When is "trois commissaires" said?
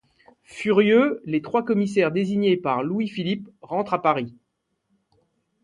1.43-2.11